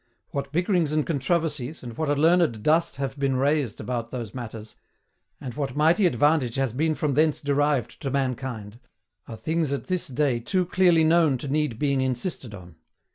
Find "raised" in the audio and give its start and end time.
3.35-3.79